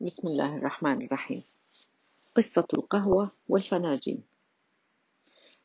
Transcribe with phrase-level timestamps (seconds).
[0.00, 1.42] بسم الله الرحمن الرحيم.
[2.36, 4.22] قصة القهوة والفناجين.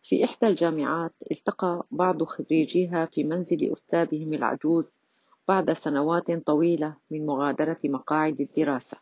[0.01, 4.99] في إحدى الجامعات التقى بعض خريجيها في منزل أستاذهم العجوز
[5.47, 8.97] بعد سنوات طويلة من مغادرة مقاعد الدراسة.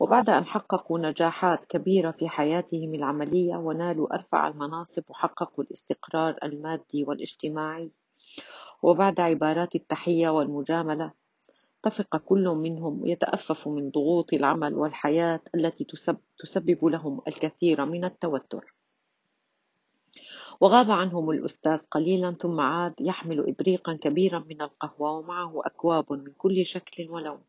[0.00, 7.90] وبعد أن حققوا نجاحات كبيرة في حياتهم العملية ونالوا أرفع المناصب وحققوا الاستقرار المادي والاجتماعي.
[8.82, 11.19] وبعد عبارات التحية والمجاملة
[11.82, 15.86] طفق كل منهم يتأفف من ضغوط العمل والحياة التي
[16.38, 18.74] تسبب لهم الكثير من التوتر.
[20.60, 26.64] وغاب عنهم الأستاذ قليلا ثم عاد يحمل إبريقا كبيرا من القهوة ومعه أكواب من كل
[26.66, 27.40] شكل ولون.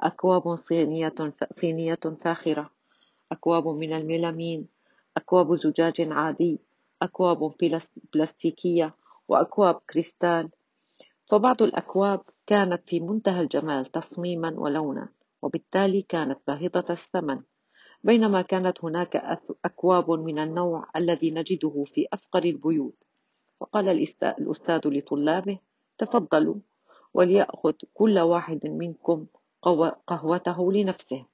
[0.00, 1.14] أكواب صينية
[1.50, 2.70] صينية فاخرة.
[3.32, 4.68] أكواب من الميلامين.
[5.16, 6.58] أكواب زجاج عادي.
[7.02, 7.54] أكواب
[8.14, 8.94] بلاستيكية.
[9.28, 10.50] وأكواب كريستال.
[11.26, 15.08] فبعض الأكواب كانت في منتهى الجمال تصميما ولونا
[15.42, 17.42] وبالتالي كانت باهظة الثمن.
[18.04, 19.16] بينما كانت هناك
[19.64, 23.04] أكواب من النوع الذي نجده في أفقر البيوت.
[23.60, 23.88] وقال
[24.38, 25.58] الأستاذ لطلابه
[25.98, 26.56] تفضلوا
[27.14, 29.26] وليأخذ كل واحد منكم
[30.06, 31.26] قهوته لنفسه.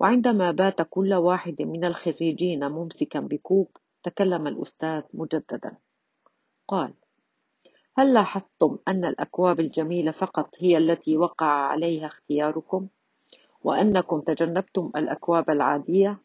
[0.00, 5.76] وعندما بات كل واحد من الخريجين ممسكا بكوب تكلم الأستاذ مجددا.
[6.68, 6.94] قال
[7.96, 12.86] هل لاحظتم أن الأكواب الجميلة فقط هي التي وقع عليها اختياركم؟
[13.64, 16.20] وأنكم تجنبتم الأكواب العادية؟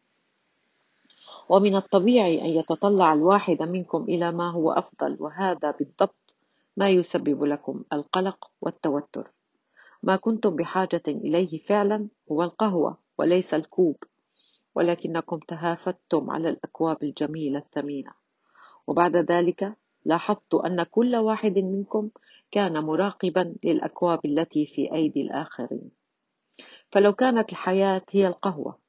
[1.49, 6.35] ومن الطبيعي أن يتطلع الواحد منكم إلى ما هو أفضل وهذا بالضبط
[6.77, 9.31] ما يسبب لكم القلق والتوتر.
[10.03, 14.03] ما كنتم بحاجة إليه فعلا هو القهوة وليس الكوب
[14.75, 18.11] ولكنكم تهافتم على الأكواب الجميلة الثمينة.
[18.87, 22.09] وبعد ذلك لاحظت أن كل واحد منكم
[22.51, 25.91] كان مراقبا للأكواب التي في أيدي الآخرين.
[26.91, 28.79] فلو كانت الحياة هي القهوة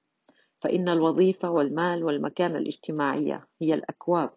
[0.60, 4.30] فإن الوظيفة والمال والمكانة الاجتماعية هي الأكواب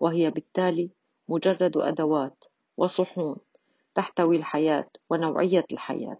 [0.00, 0.90] وهي بالتالي
[1.28, 2.44] مجرد أدوات
[2.76, 3.36] وصحون
[3.94, 6.18] تحتوي الحياة ونوعية الحياة.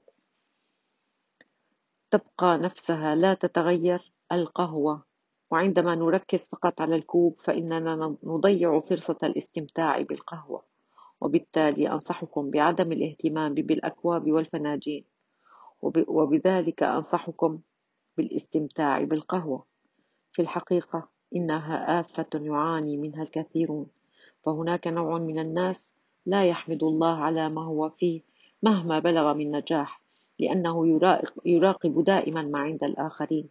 [2.11, 5.08] تبقى نفسها لا تتغير القهوة
[5.51, 10.63] وعندما نركز فقط على الكوب فإننا نضيع فرصة الاستمتاع بالقهوة.
[11.21, 15.05] وبالتالي أنصحكم بعدم الاهتمام بالأكواب والفناجين.
[16.09, 17.59] وبذلك أنصحكم
[18.17, 19.65] بالاستمتاع بالقهوة.
[20.33, 23.87] في الحقيقة إنها آفة يعاني منها الكثيرون.
[24.43, 25.93] فهناك نوع من الناس
[26.27, 28.21] لا يحمد الله على ما هو فيه
[28.63, 30.03] مهما بلغ من نجاح
[30.39, 31.01] لأنه
[31.45, 33.49] يراقب دائما ما عند الآخرين.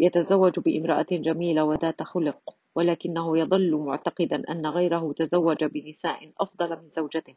[0.00, 7.34] يتزوج بامرأة جميلة وذات خلق ولكنه يظل معتقدا أن غيره تزوج بنساء أفضل من زوجته.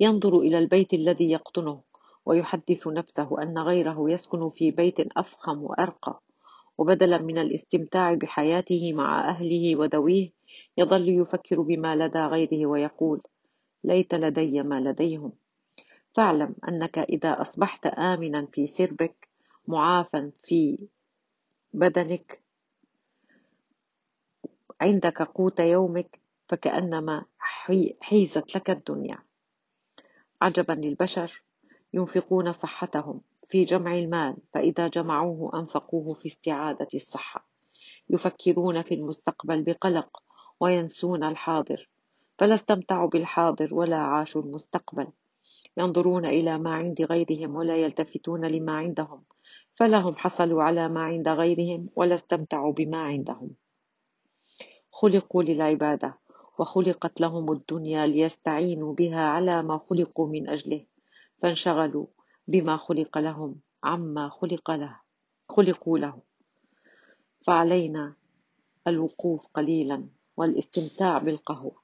[0.00, 1.80] ينظر إلى البيت الذي يقطنه
[2.26, 6.22] ويحدث نفسه أن غيره يسكن في بيت أفخم وأرقى
[6.78, 10.30] وبدلا من الاستمتاع بحياته مع أهله وذويه
[10.78, 13.22] يظل يفكر بما لدى غيره ويقول
[13.84, 15.32] ليت لدي ما لديهم.
[16.12, 19.31] فاعلم أنك إذا أصبحت آمنا في سربك
[19.68, 20.88] معافى في
[21.72, 22.42] بدنك
[24.80, 27.24] عندك قوت يومك فكأنما
[28.00, 29.18] حيزت لك الدنيا.
[30.42, 31.42] عجبا للبشر
[31.94, 37.48] ينفقون صحتهم في جمع المال فإذا جمعوه أنفقوه في استعادة الصحة.
[38.10, 40.22] يفكرون في المستقبل بقلق
[40.60, 41.88] وينسون الحاضر.
[42.38, 45.06] فلا استمتعوا بالحاضر ولا عاشوا المستقبل.
[45.76, 49.24] ينظرون إلى ما عند غيرهم ولا يلتفتون لما عندهم
[49.74, 53.50] فلهم حصلوا على ما عند غيرهم ولا استمتعوا بما عندهم.
[54.90, 56.18] خلقوا للعبادة
[56.58, 60.86] وخلقت لهم الدنيا ليستعينوا بها على ما خلقوا من أجله
[61.42, 62.06] فانشغلوا
[62.48, 65.00] بما خلق لهم عما خلق له
[65.48, 66.22] خلقوا له.
[67.46, 68.16] فعلينا
[68.86, 71.81] الوقوف قليلا والاستمتاع بالقهوة.